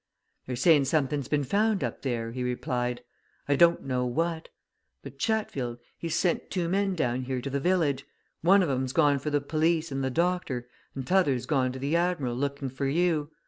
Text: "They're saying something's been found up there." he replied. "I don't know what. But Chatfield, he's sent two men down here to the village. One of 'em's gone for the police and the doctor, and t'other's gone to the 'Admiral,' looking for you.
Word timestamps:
"They're 0.47 0.55
saying 0.55 0.85
something's 0.85 1.27
been 1.27 1.43
found 1.43 1.83
up 1.83 2.01
there." 2.01 2.31
he 2.31 2.41
replied. 2.43 3.03
"I 3.47 3.55
don't 3.55 3.83
know 3.85 4.03
what. 4.03 4.49
But 5.03 5.19
Chatfield, 5.19 5.77
he's 5.95 6.15
sent 6.15 6.49
two 6.49 6.67
men 6.67 6.95
down 6.95 7.21
here 7.25 7.39
to 7.39 7.51
the 7.51 7.59
village. 7.59 8.07
One 8.41 8.63
of 8.63 8.69
'em's 8.71 8.93
gone 8.93 9.19
for 9.19 9.29
the 9.29 9.41
police 9.41 9.91
and 9.91 10.03
the 10.03 10.09
doctor, 10.09 10.67
and 10.95 11.05
t'other's 11.05 11.45
gone 11.45 11.71
to 11.73 11.77
the 11.77 11.95
'Admiral,' 11.95 12.35
looking 12.35 12.69
for 12.69 12.87
you. 12.87 13.29